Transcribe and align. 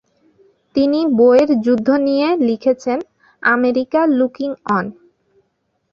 তিনি 0.75 0.99
বোয়ের 1.17 1.49
যুদ্ধ 1.65 1.87
নিয়ে 2.05 2.27
লিখেছেন 2.47 2.97
"আমেরিকা 3.43 4.01
লুকিং 4.17 4.49
অন"। 4.69 4.85